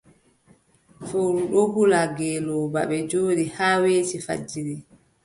Fowru 1.07 1.39
ɗon 1.51 1.69
hula 1.75 1.99
ngeelooba, 2.11 2.79
ɓe 2.89 2.97
njooɗi 3.03 3.45
haa 3.55 3.75
weeti 3.83 4.17
fajiri. 4.25 4.75